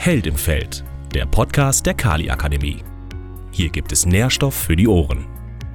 [0.00, 2.84] Held im Feld, der Podcast der Kali Akademie.
[3.50, 5.26] Hier gibt es Nährstoff für die Ohren.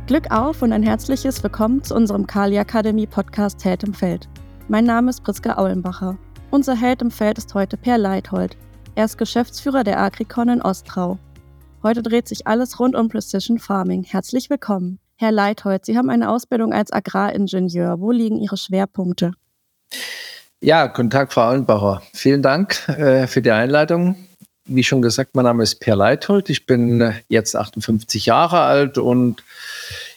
[0.08, 4.30] Glück auf und ein herzliches Willkommen zu unserem Kali Akademie Podcast Held im Feld.
[4.70, 6.18] Mein Name ist Priska Aulenbacher.
[6.52, 8.58] Unser Held im Feld ist heute Per Leithold.
[8.96, 11.20] Er ist Geschäftsführer der Agricon in Ostrau.
[11.84, 14.04] Heute dreht sich alles rund um Precision Farming.
[14.04, 15.00] Herzlich willkommen.
[15.18, 18.00] Herr Leithold, Sie haben eine Ausbildung als Agraringenieur.
[18.00, 19.34] Wo liegen Ihre Schwerpunkte?
[20.64, 22.02] Ja, guten Tag, Frau Allenbacher.
[22.14, 24.16] Vielen Dank äh, für die Einleitung.
[24.64, 26.50] Wie schon gesagt, mein Name ist Per Leithold.
[26.50, 29.44] Ich bin äh, jetzt 58 Jahre alt und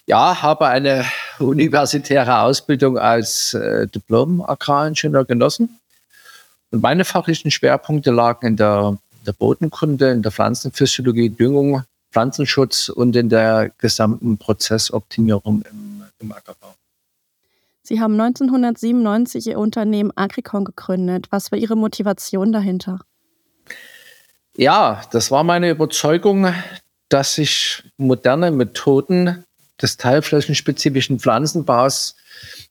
[0.06, 1.04] ja, habe eine
[1.40, 5.80] universitäre Ausbildung als äh, Diplom-Agraringenieur genossen.
[6.70, 11.82] Und meine fachlichen Schwerpunkte lagen in der, der Bodenkunde, in der Pflanzenphysiologie, Düngung,
[12.12, 16.76] Pflanzenschutz und in der gesamten Prozessoptimierung im, im Ackerbau.
[17.86, 21.28] Sie haben 1997 Ihr Unternehmen Agricon gegründet.
[21.30, 22.98] Was war Ihre Motivation dahinter?
[24.56, 26.52] Ja, das war meine Überzeugung,
[27.08, 29.44] dass sich moderne Methoden
[29.80, 32.16] des teilflächenspezifischen Pflanzenbaus,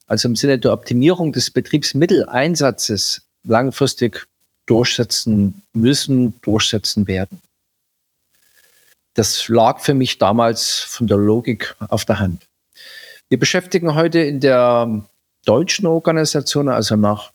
[0.05, 4.27] also im Sinne der Optimierung des Betriebsmitteleinsatzes, langfristig
[4.65, 7.41] durchsetzen müssen, durchsetzen werden.
[9.13, 12.45] Das lag für mich damals von der Logik auf der Hand.
[13.29, 15.03] Wir beschäftigen heute in der
[15.45, 17.31] deutschen Organisation, also nach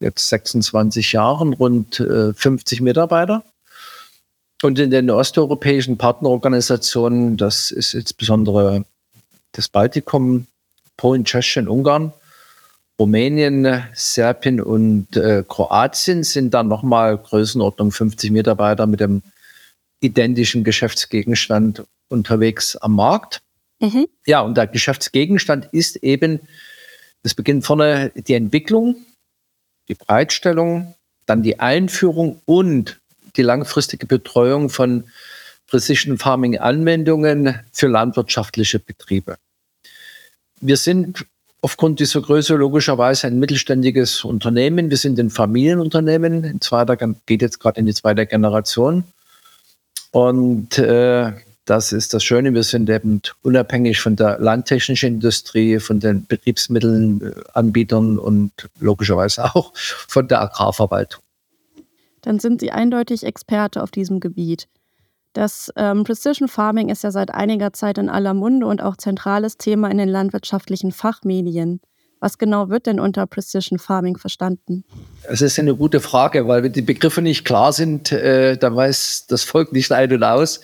[0.00, 3.44] jetzt 26 Jahren, rund äh, 50 Mitarbeiter.
[4.62, 8.84] Und in den osteuropäischen Partnerorganisationen, das ist insbesondere
[9.52, 10.46] das Baltikum,
[10.96, 12.12] Polen, Tschechien, Ungarn,
[12.98, 19.22] Rumänien, Serbien und äh, Kroatien sind dann nochmal Größenordnung 50 Mitarbeiter mit dem
[20.00, 23.40] identischen Geschäftsgegenstand unterwegs am Markt.
[23.80, 24.06] Mhm.
[24.26, 26.40] Ja, und der Geschäftsgegenstand ist eben,
[27.22, 28.96] das beginnt vorne die Entwicklung,
[29.88, 30.94] die Bereitstellung,
[31.26, 33.00] dann die Einführung und
[33.36, 35.04] die langfristige Betreuung von
[35.66, 39.36] Precision Farming Anwendungen für landwirtschaftliche Betriebe.
[40.60, 41.24] Wir sind
[41.62, 44.90] aufgrund dieser Größe logischerweise ein mittelständiges Unternehmen.
[44.90, 49.04] Wir sind ein Familienunternehmen, in zweiter, geht jetzt gerade in die zweite Generation.
[50.10, 51.32] Und äh,
[51.70, 52.52] das ist das Schöne.
[52.52, 58.50] Wir sind eben unabhängig von der landtechnischen Industrie, von den Betriebsmittelanbietern und
[58.80, 61.22] logischerweise auch von der Agrarverwaltung.
[62.22, 64.66] Dann sind Sie eindeutig Experte auf diesem Gebiet.
[65.32, 69.56] Das ähm, Precision Farming ist ja seit einiger Zeit in aller Munde und auch zentrales
[69.56, 71.80] Thema in den landwirtschaftlichen Fachmedien.
[72.20, 74.84] Was genau wird denn unter Precision Farming verstanden?
[75.22, 79.26] Es ist eine gute Frage, weil wenn die Begriffe nicht klar sind, äh, dann weiß
[79.28, 80.60] das Volk nicht ein und aus.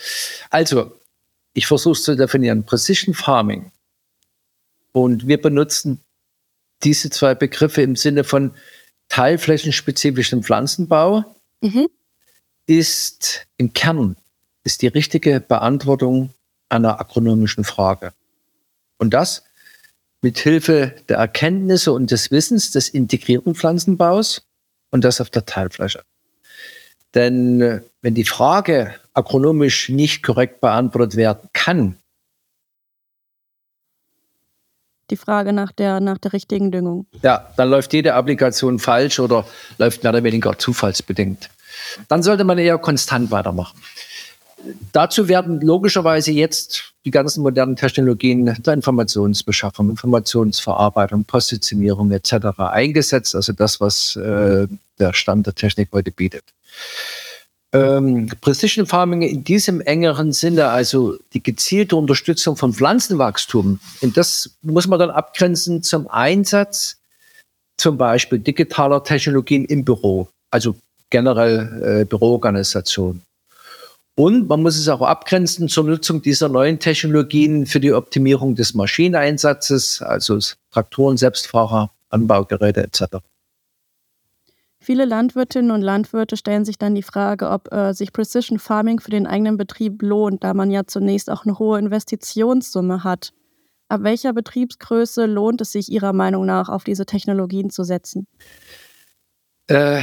[0.51, 0.93] Also,
[1.55, 2.65] ich versuche es zu definieren.
[2.65, 3.73] Precision Farming.
[4.93, 6.01] Und wir benutzen
[6.85, 8.53] diese zwei Begriffe im Sinne von
[9.09, 11.25] teilflächenspezifischen Pflanzenbau.
[11.63, 11.89] Mhm.
[12.67, 14.17] Ist im Kern
[14.65, 16.35] ist die richtige Beantwortung
[16.69, 18.13] einer agronomischen Frage.
[18.99, 19.45] Und das
[20.23, 24.47] mit Hilfe der Erkenntnisse und des Wissens des integrierten Pflanzenbaus
[24.91, 26.03] und das auf der Teilfläche.
[27.15, 31.97] Denn äh, wenn die Frage agronomisch nicht korrekt beantwortet werden kann,
[35.11, 37.07] die Frage nach der, nach der richtigen Düngung.
[37.23, 39.47] Ja, dann läuft jede Applikation falsch oder
[39.79, 41.49] läuft mehr oder weniger zufallsbedingt.
[42.09, 43.81] Dann sollte man eher konstant weitermachen.
[44.93, 52.59] Dazu werden logischerweise jetzt die ganzen modernen Technologien der Informationsbeschaffung, Informationsverarbeitung, Positionierung etc.
[52.59, 53.35] eingesetzt.
[53.35, 54.67] Also das, was äh,
[54.99, 56.45] der Stand der Technik heute bietet.
[57.73, 64.51] Ähm, Precision Farming in diesem engeren Sinne, also die gezielte Unterstützung von Pflanzenwachstum, und das
[64.63, 66.97] muss man dann abgrenzen zum Einsatz
[67.77, 70.77] zum Beispiel digitaler Technologien im Büro, also
[71.11, 73.21] generell äh, Büroorganisation.
[74.19, 78.73] Und man muss es auch abgrenzen zur Nutzung dieser neuen Technologien für die Optimierung des
[78.73, 80.39] Maschineneinsatzes, also
[80.71, 83.19] Traktoren, Selbstfahrer, Anbaugeräte etc.
[84.81, 89.11] Viele Landwirtinnen und Landwirte stellen sich dann die Frage, ob äh, sich Precision Farming für
[89.11, 93.33] den eigenen Betrieb lohnt, da man ja zunächst auch eine hohe Investitionssumme hat.
[93.89, 98.27] Ab welcher Betriebsgröße lohnt es sich Ihrer Meinung nach, auf diese Technologien zu setzen?
[99.69, 100.03] Äh,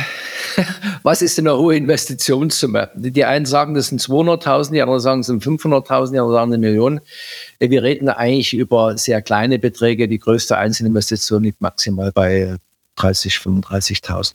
[1.04, 2.92] was ist denn eine hohe Investitionssumme?
[2.95, 6.54] Die einen sagen, das sind 200.000, die anderen sagen, es sind 500.000, die anderen sagen
[6.54, 7.01] eine Million.
[7.60, 10.07] Äh, wir reden eigentlich über sehr kleine Beträge.
[10.07, 12.57] Die größte Einzelinvestition liegt maximal bei
[12.95, 14.33] 30, 35.000.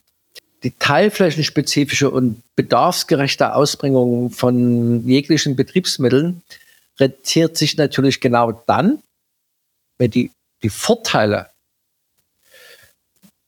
[0.65, 6.43] Die teilflächenspezifische und bedarfsgerechte Ausbringung von jeglichen Betriebsmitteln
[6.99, 9.01] rentiert sich natürlich genau dann,
[9.99, 10.33] wenn die,
[10.65, 11.51] die Vorteile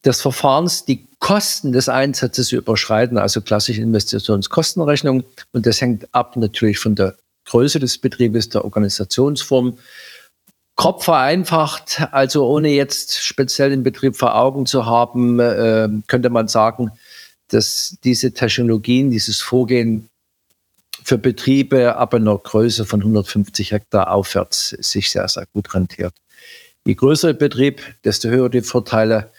[0.05, 5.22] des Verfahrens, die Kosten des Einsatzes überschreiten, also klassische Investitionskostenrechnung.
[5.52, 7.14] Und das hängt ab natürlich von der
[7.44, 9.78] Größe des Betriebes, der Organisationsform.
[10.76, 16.49] Grob vereinfacht, also ohne jetzt speziell den Betrieb vor Augen zu haben, äh, könnte man
[16.49, 16.90] sagen,
[17.49, 20.08] dass diese Technologien, dieses Vorgehen
[21.05, 26.14] für Betriebe ab einer Größe von 150 Hektar aufwärts sich sehr, sehr gut rentiert.
[26.87, 29.31] Je größer der Betrieb, desto höher die Vorteile.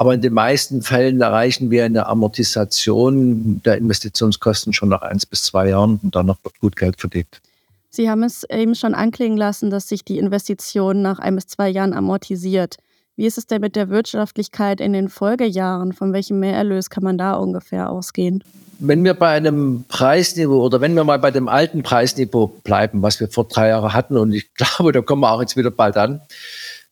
[0.00, 5.42] Aber in den meisten Fällen erreichen wir eine Amortisation der Investitionskosten schon nach eins bis
[5.42, 7.42] zwei Jahren und danach wird gut Geld verdient.
[7.90, 11.68] Sie haben es eben schon anklingen lassen, dass sich die Investition nach ein bis zwei
[11.68, 12.76] Jahren amortisiert.
[13.16, 15.92] Wie ist es denn mit der Wirtschaftlichkeit in den Folgejahren?
[15.92, 18.42] Von welchem Mehrerlös kann man da ungefähr ausgehen?
[18.78, 23.20] Wenn wir bei einem Preisniveau oder wenn wir mal bei dem alten Preisniveau bleiben, was
[23.20, 25.98] wir vor drei Jahren hatten, und ich glaube, da kommen wir auch jetzt wieder bald
[25.98, 26.22] an,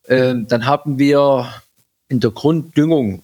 [0.08, 1.48] äh, dann haben wir
[2.08, 3.22] in der Grunddüngung,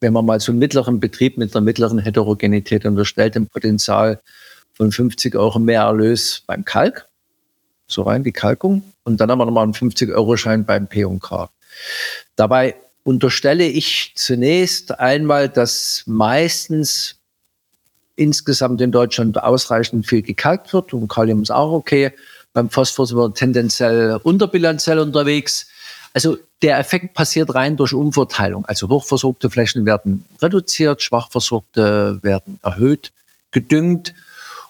[0.00, 4.20] wenn man mal so einen mittleren Betrieb mit einer mittleren Heterogenität unterstellt, ein Potenzial
[4.74, 7.08] von 50 Euro mehr Erlös beim Kalk,
[7.86, 11.48] so rein die Kalkung, und dann haben wir nochmal einen 50-Euro-Schein beim P&K.
[12.34, 12.74] Dabei
[13.04, 17.16] unterstelle ich zunächst einmal, dass meistens
[18.16, 22.12] insgesamt in Deutschland ausreichend viel gekalkt wird und Kalium ist auch okay.
[22.52, 25.68] Beim Phosphor sind wir tendenziell unterbilanziell unterwegs.
[26.16, 28.64] Also der Effekt passiert rein durch Umverteilung.
[28.64, 33.12] Also hochversorgte Flächen werden reduziert, schwachversorgte werden erhöht,
[33.50, 34.14] gedüngt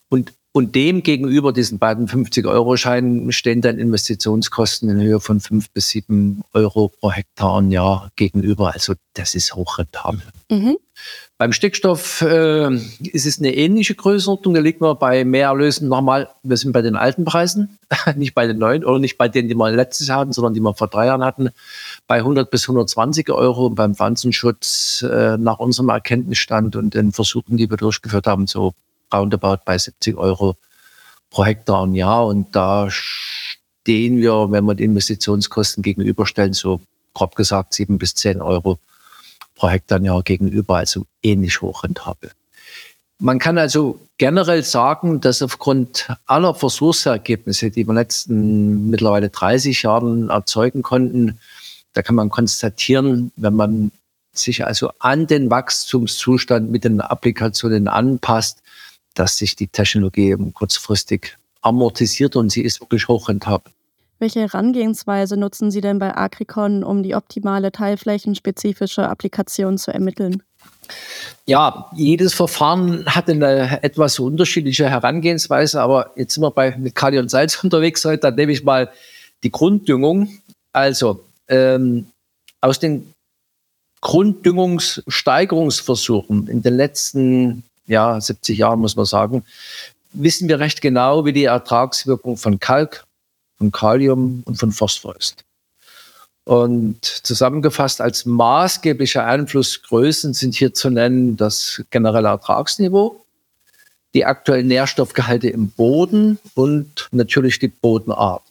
[0.08, 5.91] und und dem gegenüber diesen beiden 50-Euro-Scheinen stehen dann Investitionskosten in Höhe von 5 bis
[5.91, 8.73] 7 Euro pro Hektar im Jahr gegenüber.
[8.73, 10.23] Also das ist hochrentabel.
[10.50, 10.79] Mhm.
[11.37, 14.55] Beim Stickstoff äh, ist es eine ähnliche Größenordnung.
[14.55, 17.79] Da liegt man bei Mehrerlösen nochmal, wir sind bei den alten Preisen,
[18.17, 20.61] nicht bei den neuen oder nicht bei denen, die wir letztes Jahr hatten, sondern die
[20.61, 21.50] wir vor drei Jahren hatten,
[22.06, 23.67] bei 100 bis 120 Euro.
[23.67, 28.73] Und beim Pflanzenschutz äh, nach unserem Erkenntnisstand und den Versuchen, die wir durchgeführt haben, so
[29.12, 30.56] roundabout bei 70 Euro
[31.31, 32.26] pro Hektar im Jahr.
[32.26, 36.81] Und da stehen wir, wenn wir die Investitionskosten gegenüberstellen, so
[37.14, 38.79] grob gesagt 7 bis 10 Euro
[39.55, 42.31] pro Hektar im Jahr gegenüber, also ähnlich hochrentabel.
[43.19, 49.31] Man kann also generell sagen, dass aufgrund aller Versuchsergebnisse, die wir in den letzten mittlerweile
[49.31, 51.38] 30 Jahren erzeugen konnten,
[51.94, 53.91] da kann man konstatieren, wenn man
[54.35, 58.62] sich also an den Wachstumszustand mit den Applikationen anpasst,
[59.18, 63.72] dass sich die Technologie eben kurzfristig amortisiert und sie ist wirklich hochrentabel.
[64.18, 70.42] Welche Herangehensweise nutzen Sie denn bei Agricon, um die optimale teilflächenspezifische Applikation zu ermitteln?
[71.44, 77.19] Ja, jedes Verfahren hat eine etwas unterschiedliche Herangehensweise, aber jetzt sind wir bei mit Kali
[77.19, 78.90] und Salz unterwegs heute, dann nehme ich mal
[79.42, 80.30] die Grunddüngung.
[80.72, 82.06] Also ähm,
[82.60, 83.12] aus den
[84.00, 89.44] Grunddüngungssteigerungsversuchen in den letzten ja, 70 Jahren, muss man sagen,
[90.12, 93.04] wissen wir recht genau, wie die Ertragswirkung von Kalk,
[93.58, 95.44] von Kalium und von Phosphor ist.
[96.44, 103.24] Und zusammengefasst als maßgebliche Einflussgrößen sind hier zu nennen das generelle Ertragsniveau,
[104.14, 108.42] die aktuellen Nährstoffgehalte im Boden und natürlich die Bodenart.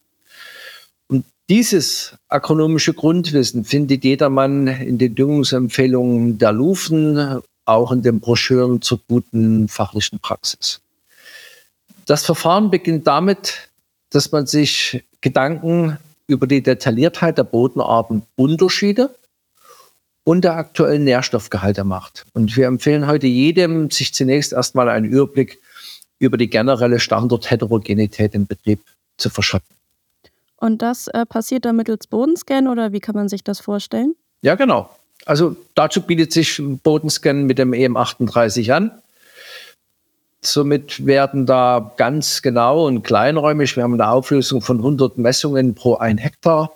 [1.07, 8.81] Und dieses agronomische Grundwissen findet jedermann in den Düngungsempfehlungen der Lufen auch in den Broschüren
[8.81, 10.81] zur guten fachlichen Praxis.
[12.05, 13.69] Das Verfahren beginnt damit,
[14.11, 15.97] dass man sich Gedanken
[16.27, 19.13] über die Detailliertheit der Bodenartenunterschiede
[20.23, 22.25] und der aktuellen Nährstoffgehalte macht.
[22.33, 25.59] Und wir empfehlen heute jedem, sich zunächst erstmal einen Überblick
[26.19, 28.81] über die generelle Standortheterogenität im Betrieb
[29.17, 29.75] zu verschaffen.
[30.57, 34.15] Und das äh, passiert dann mittels Bodenscan oder wie kann man sich das vorstellen?
[34.41, 34.89] Ja, genau.
[35.25, 38.91] Also dazu bietet sich ein Bodenscan mit dem EM38 an.
[40.41, 45.95] Somit werden da ganz genau und kleinräumig, wir haben eine Auflösung von 100 Messungen pro
[45.95, 46.71] ein Hektar,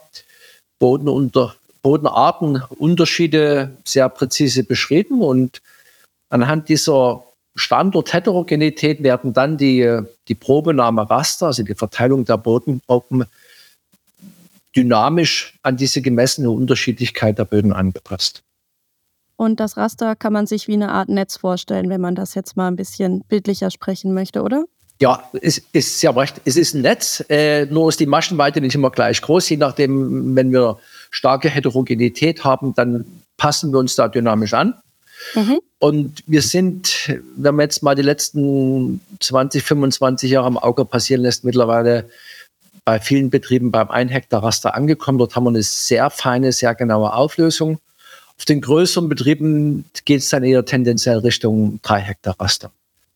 [0.79, 5.61] Bodenunter, Bodenartenunterschiede sehr präzise beschrieben und
[6.29, 7.23] anhand dieser
[7.55, 13.25] Standort-Heterogenität werden dann die, die Probenahme Raster, also die Verteilung der Bodengruppen,
[14.75, 18.43] dynamisch an diese gemessene Unterschiedlichkeit der Böden angepasst.
[19.35, 22.57] Und das Raster kann man sich wie eine Art Netz vorstellen, wenn man das jetzt
[22.57, 24.65] mal ein bisschen bildlicher sprechen möchte, oder?
[25.01, 26.41] Ja, es ist ja recht.
[26.43, 29.47] Es ist ein Netz, äh, nur ist die Maschenweite nicht immer gleich groß.
[29.47, 30.77] Je nachdem, wenn wir
[31.09, 33.05] starke Heterogenität haben, dann
[33.37, 34.73] passen wir uns da dynamisch an.
[35.35, 35.59] Mhm.
[35.79, 41.21] Und wir sind, wenn man jetzt mal die letzten 20, 25 Jahre am Auge passieren
[41.21, 42.09] lässt, mittlerweile
[42.85, 45.17] bei vielen Betrieben beim 1 Hektar Raster angekommen.
[45.17, 47.79] Dort haben wir eine sehr feine, sehr genaue Auflösung.
[48.37, 52.71] Auf den größeren Betrieben geht es dann eher tendenziell Richtung drei Hektar Raster.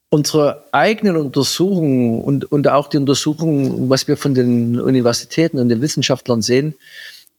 [0.10, 5.82] Unsere eigenen Untersuchungen und, und auch die Untersuchungen, was wir von den Universitäten und den
[5.82, 6.76] Wissenschaftlern sehen,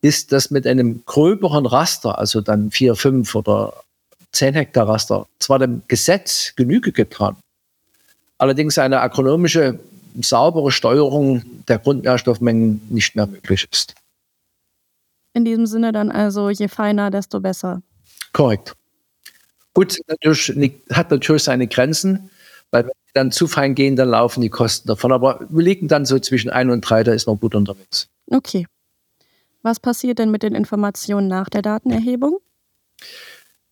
[0.00, 3.74] ist, dass mit einem gröberen Raster, also dann vier, fünf oder
[4.32, 7.36] zehn Hektar Raster, zwar dem Gesetz Genüge getan,
[8.38, 9.78] allerdings eine agronomische
[10.22, 13.94] saubere Steuerung der Grundnährstoffmengen nicht mehr möglich ist.
[15.32, 17.82] In diesem Sinne dann also, je feiner, desto besser.
[18.32, 18.74] Korrekt.
[19.74, 22.30] Gut, natürlich, hat natürlich seine Grenzen,
[22.70, 25.10] weil wenn die dann zu fein gehen, dann laufen die Kosten davon.
[25.10, 28.08] Aber wir liegen dann so zwischen 1 und 3, da ist man gut unterwegs.
[28.30, 28.66] Okay.
[29.62, 32.38] Was passiert denn mit den Informationen nach der Datenerhebung?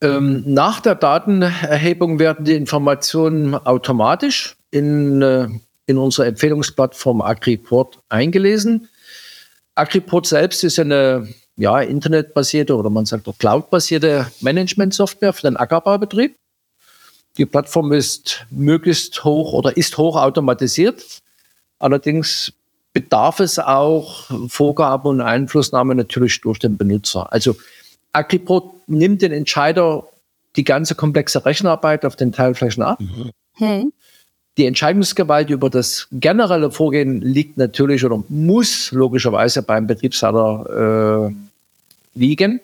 [0.00, 5.48] Ähm, nach der Datenerhebung werden die Informationen automatisch in, äh,
[5.92, 8.88] in unsere Empfehlungsplattform AgriPort eingelesen.
[9.74, 16.34] AgriPort selbst ist eine ja, internetbasierte oder man sagt auch cloudbasierte Management-Software für den Ackerbaubetrieb.
[17.38, 21.20] Die Plattform ist möglichst hoch oder ist hoch automatisiert.
[21.78, 22.52] Allerdings
[22.92, 27.32] bedarf es auch Vorgaben und Einflussnahme natürlich durch den Benutzer.
[27.32, 27.56] Also
[28.12, 30.06] Agriport nimmt den Entscheider
[30.56, 33.00] die ganze komplexe Rechenarbeit auf den Teilflächen ab.
[33.00, 33.30] Mhm.
[33.54, 33.86] Hey.
[34.58, 42.60] Die Entscheidungsgewalt über das generelle Vorgehen liegt natürlich oder muss logischerweise beim Betriebsleiter äh, liegen.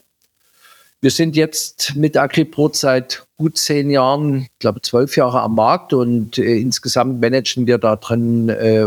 [1.00, 5.92] Wir sind jetzt mit Agriprot seit gut zehn Jahren, ich glaube zwölf Jahre am Markt
[5.92, 8.86] und äh, insgesamt managen wir da drin äh,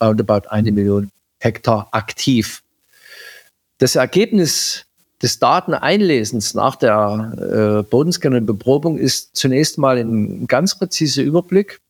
[0.00, 2.62] roundabout eine Million Hektar aktiv.
[3.78, 4.86] Das Ergebnis
[5.22, 11.80] des Dateneinlesens nach der äh, Bodenscanner Beprobung ist zunächst mal ein ganz präziser Überblick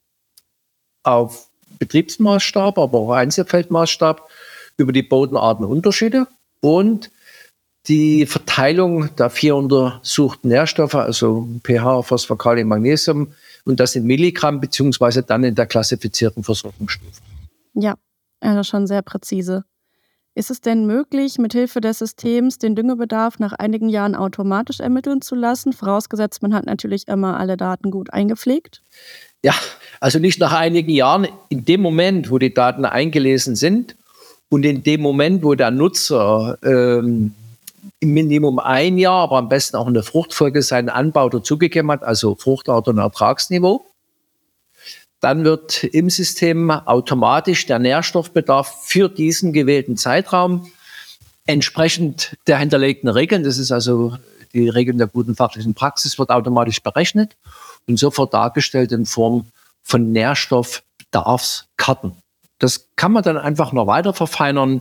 [1.04, 4.28] auf Betriebsmaßstab, aber auch Einzelfeldmaßstab
[4.76, 6.26] über die Bodenartenunterschiede
[6.60, 7.10] und
[7.86, 13.34] die Verteilung der vier untersuchten Nährstoffe, also pH, Phosphor, Kalium, Magnesium,
[13.64, 17.20] und das in Milligramm, beziehungsweise dann in der klassifizierten Versorgungsstufe.
[17.74, 17.94] Ja,
[18.40, 19.64] also schon sehr präzise.
[20.34, 25.34] Ist es denn möglich, mithilfe des Systems den Düngebedarf nach einigen Jahren automatisch ermitteln zu
[25.34, 28.82] lassen, vorausgesetzt man hat natürlich immer alle Daten gut eingepflegt?
[29.44, 29.52] Ja,
[30.00, 33.94] also nicht nach einigen Jahren, in dem Moment, wo die Daten eingelesen sind
[34.48, 37.34] und in dem Moment, wo der Nutzer ähm,
[38.00, 42.02] im Minimum ein Jahr, aber am besten auch in der Fruchtfolge seinen Anbau dazugegeben hat,
[42.02, 43.84] also Fruchtart und Ertragsniveau,
[45.20, 50.72] dann wird im System automatisch der Nährstoffbedarf für diesen gewählten Zeitraum
[51.44, 54.16] entsprechend der hinterlegten Regeln, das ist also
[54.54, 57.36] die Regeln der guten fachlichen Praxis, wird automatisch berechnet
[57.86, 59.46] und sofort dargestellt in Form
[59.82, 62.12] von Nährstoffbedarfskarten.
[62.58, 64.80] Das kann man dann einfach noch weiter verfeinern,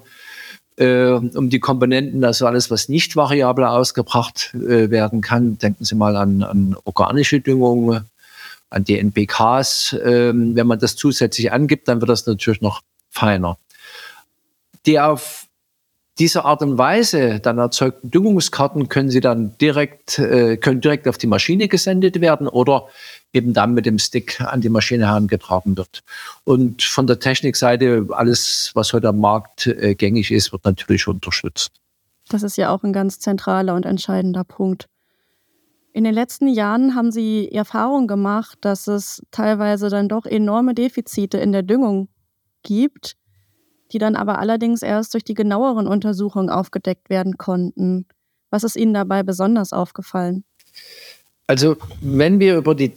[0.78, 5.58] äh, um die Komponenten, also alles, was nicht variabel ausgebracht äh, werden kann.
[5.58, 8.02] Denken Sie mal an, an organische Düngung,
[8.70, 9.96] an die NPKs.
[10.04, 13.58] Ähm, wenn man das zusätzlich angibt, dann wird das natürlich noch feiner.
[14.86, 15.48] Die auf
[16.20, 21.18] diese Art und Weise dann erzeugten Düngungskarten können sie dann direkt, äh, können direkt auf
[21.18, 22.88] die Maschine gesendet werden oder
[23.34, 26.04] eben dann mit dem Stick an die Maschine herangetragen wird.
[26.44, 31.72] Und von der Technikseite, alles, was heute am Markt äh, gängig ist, wird natürlich unterstützt.
[32.30, 34.88] Das ist ja auch ein ganz zentraler und entscheidender Punkt.
[35.94, 41.38] In den letzten Jahren haben Sie Erfahrung gemacht, dass es teilweise dann doch enorme Defizite
[41.38, 42.08] in der Düngung
[42.64, 43.16] gibt,
[43.94, 48.06] die dann aber allerdings erst durch die genaueren Untersuchungen aufgedeckt werden konnten.
[48.50, 50.44] Was ist Ihnen dabei besonders aufgefallen?
[51.48, 52.94] Also, wenn wir über die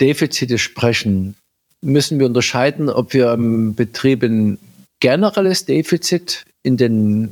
[0.00, 1.36] Defizite sprechen,
[1.80, 4.58] müssen wir unterscheiden, ob wir im Betrieb ein
[5.00, 7.30] generelles Defizit in den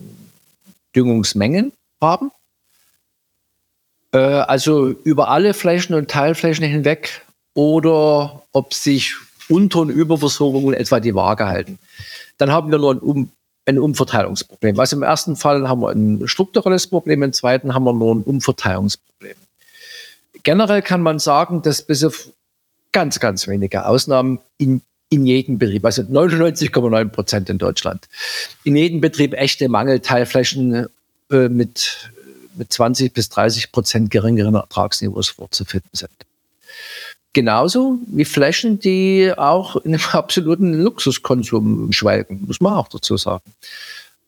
[0.95, 2.31] Düngungsmengen haben
[4.13, 7.23] äh, also über alle Flächen und Teilflächen hinweg
[7.55, 9.15] oder ob sich
[9.49, 11.79] Unter- und Überversorgungen etwa die Waage halten.
[12.39, 13.31] Dann haben wir nur ein, um
[13.65, 14.79] ein Umverteilungsproblem.
[14.81, 18.23] Also im ersten Fall haben wir ein strukturelles Problem, im zweiten haben wir nur ein
[18.23, 19.37] Umverteilungsproblem.
[20.43, 22.29] Generell kann man sagen, dass bis auf
[22.91, 28.09] ganz, ganz wenige Ausnahmen in, in jedem Betrieb, also 99,9 Prozent in Deutschland,
[28.65, 30.89] in jedem Betrieb echte Mangelteilflächen
[31.31, 32.11] äh, mit
[32.55, 36.11] mit 20 bis 30 Prozent geringeren Ertragsniveaus vorzufinden sind.
[37.35, 43.43] Genauso wie Flächen, die auch in einem absoluten Luxuskonsum schwelgen, muss man auch dazu sagen.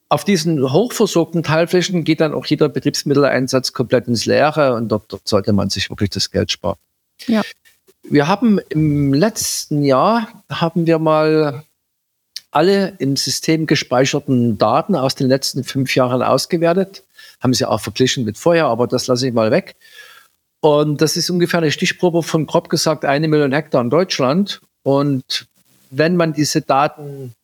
[0.09, 5.27] Auf diesen hochversorgten Teilflächen geht dann auch jeder Betriebsmitteleinsatz komplett ins Leere und dort, dort
[5.27, 6.79] sollte man sich wirklich das Geld sparen.
[7.27, 7.43] Ja.
[8.03, 11.65] Wir haben im letzten Jahr haben wir mal
[12.51, 17.03] alle im System gespeicherten Daten aus den letzten fünf Jahren ausgewertet
[17.45, 19.77] haben sie auch verglichen mit vorher, aber das lasse ich mal weg.
[20.65, 24.63] Und das ist ungefähr eine Stichprobe von grob gesagt eine Million Hektar in Deutschland.
[24.83, 25.47] Und
[25.91, 27.35] wenn man diese Daten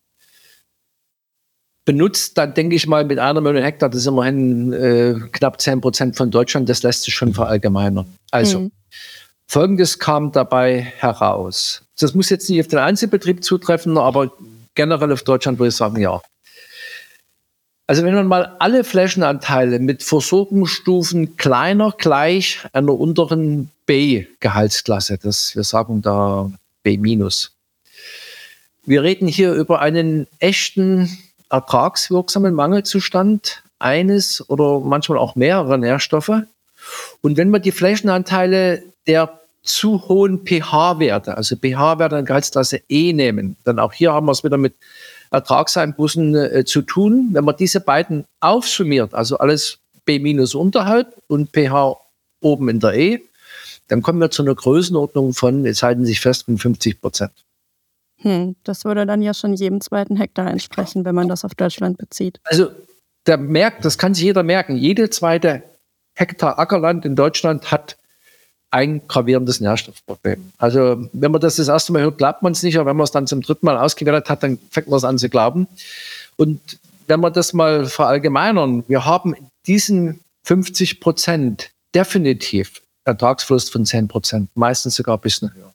[1.85, 5.83] benutzt, dann denke ich mal mit einer Million Hektar, das ist immerhin äh, knapp 10
[5.83, 8.07] Prozent von Deutschland, das lässt sich schon verallgemeinern.
[8.31, 8.73] Also, mhm.
[9.47, 11.83] folgendes kam dabei heraus.
[11.99, 14.33] Das muss jetzt nicht auf den Einzelbetrieb zutreffen, aber
[14.75, 16.23] generell auf Deutschland würde ich sagen, ja.
[17.91, 25.65] Also wenn man mal alle Flächenanteile mit Versorgungsstufen kleiner gleich einer unteren B-Gehaltsklasse, das wir
[25.65, 26.53] sagen da
[26.85, 27.01] B-.
[28.87, 31.19] Wir reden hier über einen echten
[31.49, 36.45] ertragswirksamen Mangelzustand eines oder manchmal auch mehrerer Nährstoffe.
[37.23, 43.57] Und wenn wir die Flächenanteile der zu hohen pH-Werte, also pH-Werte in Gehaltsklasse E nehmen,
[43.65, 44.75] dann auch hier haben wir es wieder mit
[45.31, 47.31] Ertragseinbußen äh, zu tun.
[47.33, 50.19] Wenn man diese beiden aufsummiert, also alles B-
[50.55, 51.97] unterhalb und pH
[52.41, 53.21] oben in der E,
[53.89, 57.33] dann kommen wir zu einer Größenordnung von, jetzt halten sich fest, von 50 Prozent.
[58.23, 61.99] Hm, das würde dann ja schon jedem zweiten Hektar entsprechen, wenn man das auf Deutschland
[61.99, 62.41] bezieht.
[62.45, 62.71] Also
[63.27, 65.63] der merkt, das kann sich jeder merken, jede zweite
[66.15, 67.97] Hektar Ackerland in Deutschland hat
[68.71, 70.53] ein gravierendes Nährstoffproblem.
[70.59, 73.05] Also wenn man das das erste Mal hört, glaubt man es nicht, aber wenn man
[73.05, 75.67] es dann zum dritten Mal ausgewertet hat, dann fängt man es an zu glauben.
[76.37, 79.35] Und wenn wir das mal verallgemeinern, wir haben
[79.67, 85.73] diesen 50 Prozent definitiv Ertragsverlust von 10 Prozent, meistens sogar ein bisschen höher.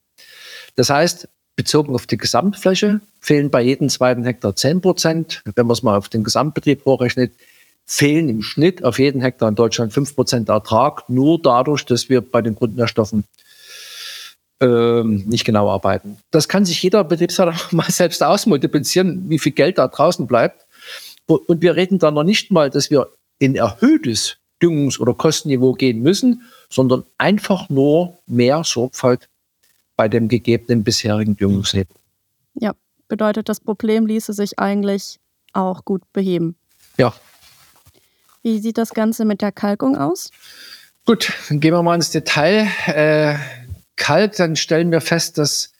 [0.75, 5.41] Das heißt, bezogen auf die Gesamtfläche fehlen bei jedem zweiten Hektar 10 Prozent.
[5.55, 7.33] Wenn man es mal auf den Gesamtbetrieb hochrechnet,
[7.85, 12.21] fehlen im Schnitt auf jeden Hektar in Deutschland 5 Prozent Ertrag, nur dadurch, dass wir
[12.21, 13.25] bei den Grundnährstoffen
[14.59, 16.17] ähm, nicht genau arbeiten.
[16.31, 20.65] Das kann sich jeder Betriebsleiter mal selbst ausmultiplizieren, wie viel Geld da draußen bleibt.
[21.27, 26.01] Und wir reden da noch nicht mal, dass wir in erhöhtes Düngungs- oder Kostenniveau gehen
[26.01, 29.27] müssen, sondern einfach nur mehr Sorgfalt
[29.95, 31.95] bei dem gegebenen bisherigen Düngungsniveau.
[32.53, 32.73] Ja,
[33.07, 35.19] bedeutet, das Problem ließe sich eigentlich
[35.53, 36.55] auch gut beheben.
[36.97, 37.13] Ja.
[38.45, 40.29] Wie sieht das Ganze mit der Kalkung aus?
[41.03, 42.67] Gut, dann gehen wir mal ins Detail.
[42.85, 43.39] Äh,
[43.95, 45.73] Kalk, dann stellen wir fest, dass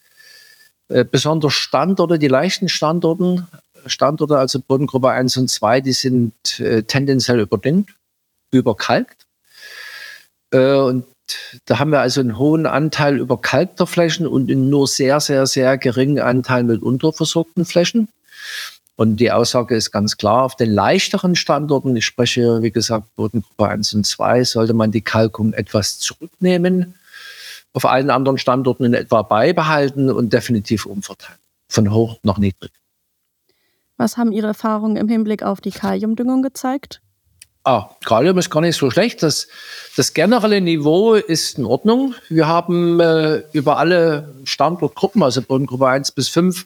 [0.88, 3.46] äh, besonders Standorte, die leichten Standorten,
[3.86, 7.92] Standorte, also Bodengruppe 1 und 2, die sind äh, tendenziell überdüngt,
[8.50, 9.28] überkalkt.
[10.50, 11.06] Äh, und
[11.66, 15.78] da haben wir also einen hohen Anteil überkalkter Flächen und einen nur sehr, sehr, sehr
[15.78, 18.08] geringen Anteil mit unterversorgten Flächen.
[18.98, 23.68] Und die Aussage ist ganz klar, auf den leichteren Standorten, ich spreche, wie gesagt, Bodengruppe
[23.68, 26.96] 1 und 2, sollte man die Kalkung etwas zurücknehmen,
[27.74, 32.72] auf allen anderen Standorten in etwa beibehalten und definitiv umverteilen, von hoch nach niedrig.
[33.98, 37.02] Was haben Ihre Erfahrungen im Hinblick auf die Kaliumdüngung gezeigt?
[37.68, 39.24] Ah, Kalium ist gar nicht so schlecht.
[39.24, 39.48] Das,
[39.98, 42.14] das generelle Niveau ist in Ordnung.
[42.30, 46.64] Wir haben äh, über alle Standortgruppen, also Bodengruppe 1 bis 5,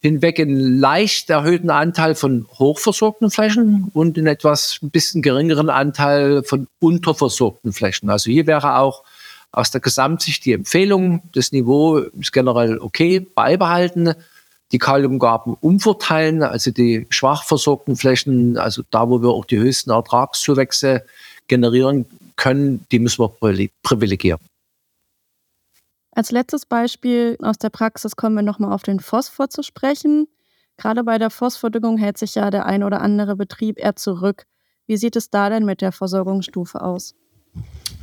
[0.00, 6.42] hinweg einen leicht erhöhten Anteil von hochversorgten Flächen und einen etwas ein bisschen geringeren Anteil
[6.42, 8.08] von unterversorgten Flächen.
[8.08, 9.04] Also hier wäre auch
[9.52, 14.14] aus der Gesamtsicht die Empfehlung, das Niveau ist generell okay, beibehalten
[14.72, 19.90] die Kaliumgaben umverteilen, also die schwach versorgten Flächen, also da, wo wir auch die höchsten
[19.90, 21.04] Ertragszuwächse
[21.48, 24.38] generieren können, die müssen wir privilegieren.
[26.20, 30.28] Als letztes Beispiel aus der Praxis kommen wir nochmal auf den Phosphor zu sprechen.
[30.76, 34.44] Gerade bei der Phosphordüngung hält sich ja der ein oder andere Betrieb eher zurück.
[34.86, 37.14] Wie sieht es da denn mit der Versorgungsstufe aus?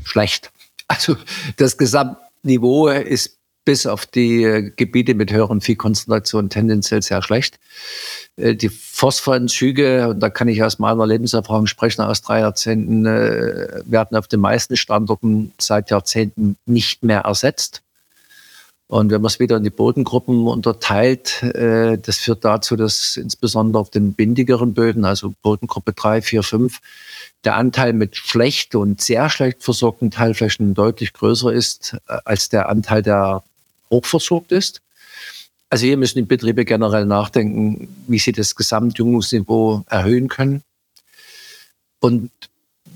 [0.04, 0.52] Schlecht.
[0.88, 1.16] Also
[1.58, 7.60] das Gesamtniveau ist bis auf die äh, Gebiete mit höheren Viehkonzentrationen tendenziell sehr schlecht.
[8.36, 13.84] Äh, die Phosphorenzyge, und da kann ich aus meiner Lebenserfahrung sprechen, aus drei Jahrzehnten, äh,
[13.86, 17.84] werden auf den meisten Standorten seit Jahrzehnten nicht mehr ersetzt.
[18.90, 23.82] Und wenn man es wieder in die Bodengruppen unterteilt, äh, das führt dazu, dass insbesondere
[23.82, 26.80] auf den bindigeren Böden, also Bodengruppe 3, 4, 5,
[27.44, 32.70] der Anteil mit schlecht und sehr schlecht versorgten Teilflächen deutlich größer ist äh, als der
[32.70, 33.44] Anteil der
[33.90, 34.82] hochversorgt ist.
[35.70, 40.64] Also hier müssen die Betriebe generell nachdenken, wie sie das Gesamtjüngungsniveau erhöhen können.
[42.00, 42.32] Und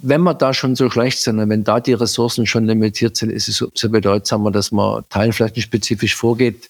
[0.02, 3.30] wenn wir da schon so schlecht sind und wenn da die Ressourcen schon limitiert sind,
[3.30, 6.70] ist es so, so bedeutsamer, dass man teilflächenspezifisch vorgeht,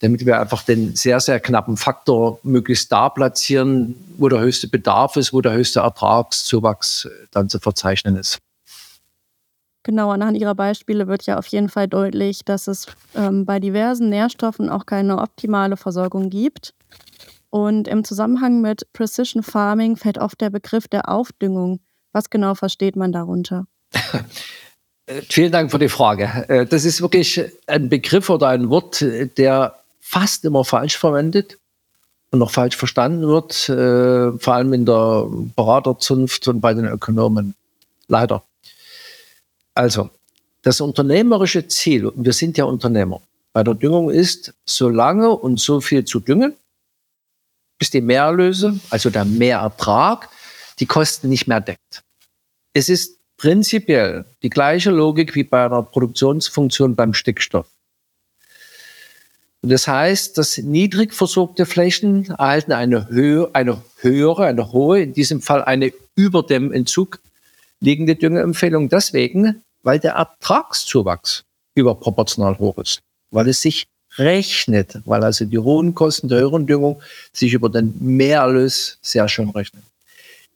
[0.00, 5.16] damit wir einfach den sehr, sehr knappen Faktor möglichst da platzieren, wo der höchste Bedarf
[5.16, 8.38] ist, wo der höchste Ertragszuwachs dann zu verzeichnen ist.
[9.84, 14.10] Genau, anhand Ihrer Beispiele wird ja auf jeden Fall deutlich, dass es ähm, bei diversen
[14.10, 16.72] Nährstoffen auch keine optimale Versorgung gibt.
[17.50, 21.80] Und im Zusammenhang mit Precision Farming fällt oft der Begriff der Aufdüngung.
[22.12, 23.66] Was genau versteht man darunter?
[25.28, 26.24] Vielen Dank für die Frage.
[26.48, 29.04] Äh, das ist wirklich ein Begriff oder ein Wort,
[29.36, 31.58] der fast immer falsch verwendet
[32.30, 37.54] und noch falsch verstanden wird, äh, vor allem in der Beraterzunft und bei den Ökonomen.
[38.08, 38.42] Leider.
[39.74, 40.10] Also,
[40.62, 43.20] das unternehmerische Ziel, und wir sind ja Unternehmer,
[43.52, 46.54] bei der Düngung ist, so lange und so viel zu düngen,
[47.78, 50.28] bis die Mehrerlöse, also der Mehrertrag,
[50.82, 52.02] die Kosten nicht mehr deckt.
[52.72, 57.68] Es ist prinzipiell die gleiche Logik wie bei einer Produktionsfunktion beim Stickstoff.
[59.60, 65.14] Und das heißt, dass niedrig versorgte Flächen erhalten eine, Höhe, eine höhere, eine hohe, in
[65.14, 67.20] diesem Fall eine über dem Entzug
[67.78, 71.44] liegende Düngeempfehlung deswegen, weil der Ertragszuwachs
[71.76, 72.98] überproportional hoch ist,
[73.30, 73.86] weil es sich
[74.18, 77.00] rechnet, weil also die hohen Kosten der höheren Düngung
[77.32, 79.84] sich über den Mehrerlös sehr schön rechnen.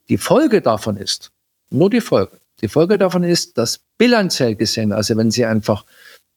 [0.09, 1.31] Die Folge davon ist,
[1.69, 5.85] nur die Folge, die Folge davon ist, dass bilanziell gesehen, also wenn Sie einfach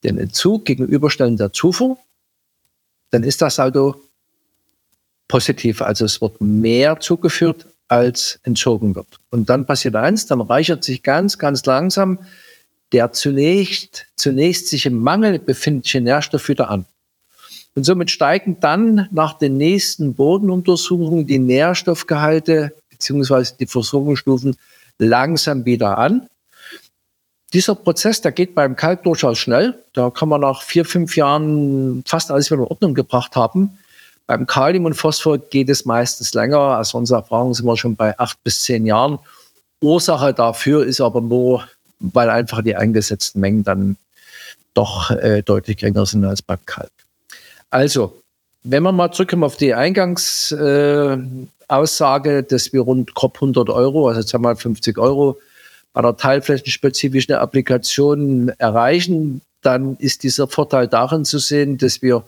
[0.03, 1.97] den Entzug gegenüberstellen der Zufuhr,
[3.11, 4.01] dann ist das Saldo
[5.27, 5.81] positiv.
[5.81, 9.19] Also es wird mehr zugeführt, als entzogen wird.
[9.31, 12.19] Und dann passiert eins, dann reichert sich ganz, ganz langsam
[12.93, 16.85] der zunächst, zunächst sich im Mangel befindliche Nährstoff wieder an.
[17.73, 23.55] Und somit steigen dann nach den nächsten Bodenuntersuchungen die Nährstoffgehalte bzw.
[23.59, 24.55] die Versorgungsstufen
[24.97, 26.27] langsam wieder an.
[27.53, 29.83] Dieser Prozess, der geht beim Kalk durchaus schnell.
[29.93, 33.77] Da kann man nach vier, fünf Jahren fast alles wieder in Ordnung gebracht haben.
[34.25, 36.79] Beim Kalium und Phosphor geht es meistens länger.
[36.79, 39.19] Aus unserer Erfahrung sind wir schon bei acht bis zehn Jahren.
[39.81, 41.67] Ursache dafür ist aber nur,
[41.99, 43.97] weil einfach die eingesetzten Mengen dann
[44.73, 46.91] doch äh, deutlich geringer sind als beim Kalk.
[47.69, 48.21] Also,
[48.63, 54.21] wenn wir mal zurückkommen auf die Eingangsaussage, äh, dass wir rund grob 100 Euro, also
[54.21, 55.39] sagen wir mal 50 Euro
[55.93, 62.23] bei der teilflächenspezifischen Applikation erreichen, dann ist dieser Vorteil darin zu sehen, dass wir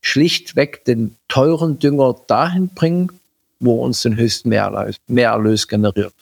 [0.00, 3.10] schlichtweg den teuren Dünger dahin bringen,
[3.58, 6.14] wo uns den höchsten Mehrerlös, Mehrerlös generiert.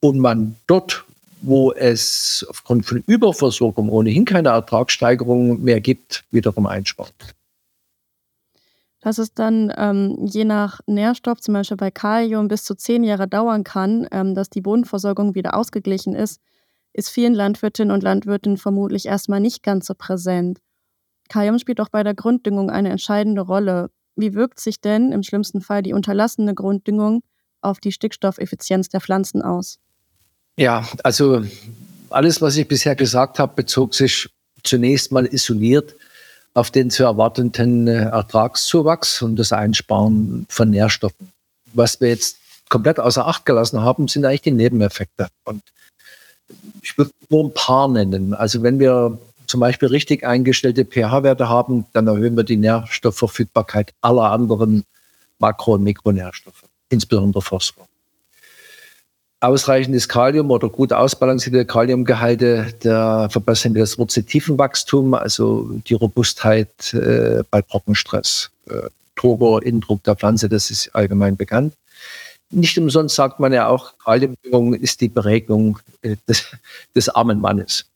[0.00, 1.04] Und man dort,
[1.42, 7.14] wo es aufgrund von Überversorgung ohnehin keine Ertragssteigerung mehr gibt, wiederum einspart.
[9.00, 13.26] Dass es dann ähm, je nach Nährstoff, zum Beispiel bei Kalium, bis zu zehn Jahre
[13.26, 16.40] dauern kann, ähm, dass die Bodenversorgung wieder ausgeglichen ist,
[16.92, 20.58] ist vielen Landwirtinnen und Landwirten vermutlich erstmal nicht ganz so präsent.
[21.28, 23.90] Kalium spielt auch bei der Grunddüngung eine entscheidende Rolle.
[24.16, 27.22] Wie wirkt sich denn im schlimmsten Fall die unterlassene Grunddüngung
[27.62, 29.78] auf die Stickstoffeffizienz der Pflanzen aus?
[30.56, 31.42] Ja, also
[32.10, 34.28] alles, was ich bisher gesagt habe, bezog sich
[34.62, 35.94] zunächst mal isoliert
[36.54, 41.32] auf den zu erwartenden äh, Ertragszuwachs und das Einsparen von Nährstoffen.
[41.72, 45.28] Was wir jetzt komplett außer Acht gelassen haben, sind eigentlich die Nebeneffekte.
[45.44, 45.62] Und
[46.82, 48.34] ich würde nur ein paar nennen.
[48.34, 54.30] Also wenn wir zum Beispiel richtig eingestellte pH-Werte haben, dann erhöhen wir die Nährstoffverfügbarkeit aller
[54.30, 54.84] anderen
[55.38, 57.86] Makro- und Mikronährstoffe, insbesondere Phosphor.
[59.40, 67.42] Ausreichendes Kalium oder gut ausbalancierte Kaliumgehalte, da verbessern wir das Wurzeltiefenwachstum, also die Robustheit äh,
[67.50, 68.50] bei Trockenstress.
[68.68, 71.74] Äh, Turbo, Indruck der Pflanze, das ist allgemein bekannt.
[72.50, 76.46] Nicht umsonst sagt man ja auch, Kaliumdüngung ist die Beregnung äh, des,
[76.94, 77.86] des armen Mannes.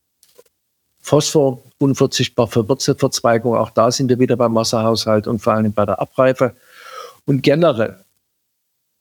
[0.99, 3.55] Phosphor unverzichtbar für Wurzelverzweigung.
[3.55, 6.55] Auch da sind wir wieder beim Wasserhaushalt und vor allem bei der Abreife.
[7.25, 8.03] Und generell,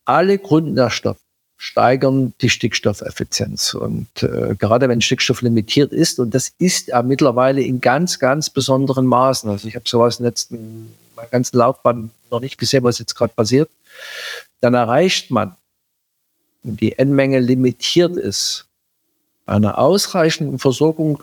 [0.05, 1.24] alle Grundnährstoffe
[1.65, 3.73] steigern die Stickstoffeffizienz.
[3.73, 8.51] Und äh, gerade wenn Stickstoff limitiert ist, und das ist er mittlerweile in ganz, ganz
[8.51, 9.49] besonderen Maßen.
[9.49, 13.33] Also ich habe sowas in letzten, meiner ganzen Laufbahn noch nicht gesehen, was jetzt gerade
[13.33, 13.71] passiert.
[14.61, 15.57] Dann erreicht man,
[16.65, 18.67] wenn die N-Menge limitiert ist,
[19.47, 21.23] eine ausreichende Versorgung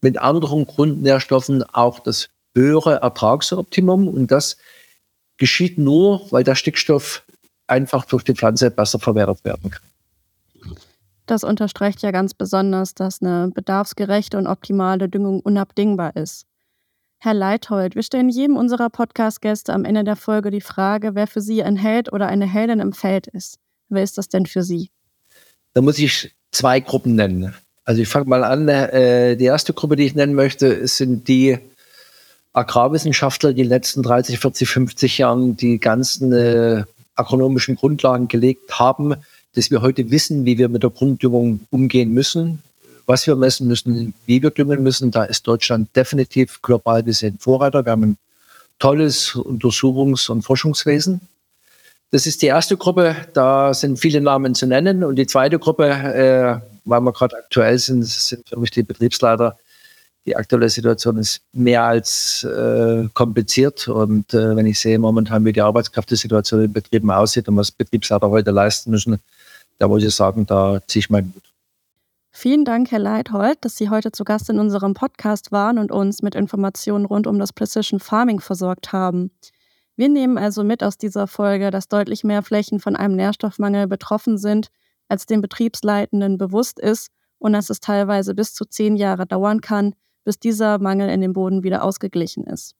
[0.00, 4.08] mit anderen Grundnährstoffen auch das höhere Ertragsoptimum.
[4.08, 4.56] Und das
[5.36, 7.24] geschieht nur, weil der Stickstoff
[7.72, 10.76] einfach durch die Pflanze besser verwertet werden kann.
[11.26, 16.46] Das unterstreicht ja ganz besonders, dass eine bedarfsgerechte und optimale Düngung unabdingbar ist.
[17.18, 21.40] Herr Leithold, wir stellen jedem unserer Podcast-Gäste am Ende der Folge die Frage, wer für
[21.40, 23.58] Sie ein Held oder eine Heldin im Feld ist.
[23.88, 24.90] Wer ist das denn für Sie?
[25.72, 27.54] Da muss ich zwei Gruppen nennen.
[27.84, 28.68] Also ich fange mal an.
[28.68, 31.58] Äh, die erste Gruppe, die ich nennen möchte, sind die
[32.52, 38.78] Agrarwissenschaftler, die in den letzten 30, 40, 50 Jahren die ganzen äh, agronomischen Grundlagen gelegt
[38.78, 39.14] haben,
[39.54, 42.62] dass wir heute wissen, wie wir mit der Grunddüngung umgehen müssen,
[43.06, 45.10] was wir messen müssen, wie wir düngen müssen.
[45.10, 47.84] Da ist Deutschland definitiv global gesehen Vorreiter.
[47.84, 48.18] Wir haben ein
[48.78, 51.20] tolles Untersuchungs- und Forschungswesen.
[52.10, 55.02] Das ist die erste Gruppe, da sind viele Namen zu nennen.
[55.02, 59.56] Und die zweite Gruppe, äh, weil wir gerade aktuell sind, sind für mich die Betriebsleiter.
[60.24, 63.88] Die aktuelle Situation ist mehr als äh, kompliziert.
[63.88, 68.30] Und äh, wenn ich sehe momentan, wie die Arbeitskräftesituation in Betrieben aussieht und was Betriebsleiter
[68.30, 69.18] heute leisten müssen,
[69.78, 71.42] da muss ich sagen, da ziehe ich meinen Mut.
[72.30, 76.22] Vielen Dank, Herr Leithold, dass Sie heute zu Gast in unserem Podcast waren und uns
[76.22, 79.30] mit Informationen rund um das Precision Farming versorgt haben.
[79.96, 84.38] Wir nehmen also mit aus dieser Folge, dass deutlich mehr Flächen von einem Nährstoffmangel betroffen
[84.38, 84.68] sind,
[85.08, 87.08] als den Betriebsleitenden bewusst ist
[87.38, 91.32] und dass es teilweise bis zu zehn Jahre dauern kann, bis dieser Mangel in dem
[91.32, 92.74] Boden wieder ausgeglichen ist.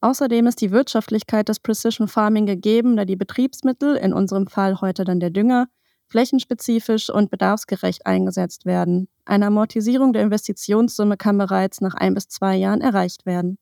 [0.00, 5.04] Außerdem ist die Wirtschaftlichkeit des Precision Farming gegeben, da die Betriebsmittel, in unserem Fall heute
[5.04, 5.66] dann der Dünger,
[6.06, 9.08] flächenspezifisch und bedarfsgerecht eingesetzt werden.
[9.24, 13.58] Eine Amortisierung der Investitionssumme kann bereits nach ein bis zwei Jahren erreicht werden.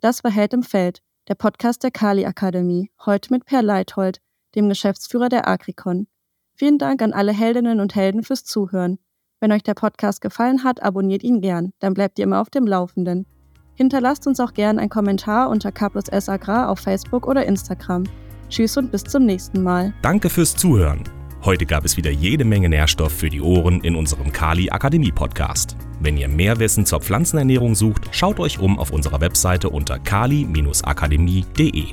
[0.00, 4.20] Das war Held im Feld, der Podcast der Kali Akademie, heute mit Per Leithold,
[4.54, 6.08] dem Geschäftsführer der Agricon.
[6.54, 8.98] Vielen Dank an alle Heldinnen und Helden fürs Zuhören.
[9.44, 12.66] Wenn euch der Podcast gefallen hat, abonniert ihn gern, dann bleibt ihr immer auf dem
[12.66, 13.26] Laufenden.
[13.74, 18.04] Hinterlasst uns auch gern einen Kommentar unter K plus S Agrar auf Facebook oder Instagram.
[18.48, 19.92] Tschüss und bis zum nächsten Mal.
[20.00, 21.04] Danke fürs Zuhören.
[21.44, 25.76] Heute gab es wieder jede Menge Nährstoff für die Ohren in unserem Kali Akademie Podcast.
[26.00, 31.84] Wenn ihr mehr Wissen zur Pflanzenernährung sucht, schaut euch um auf unserer Webseite unter kali-akademie.de.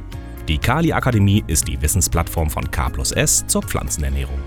[0.48, 4.40] Die Kali Akademie ist die Wissensplattform von K plus S zur Pflanzenernährung.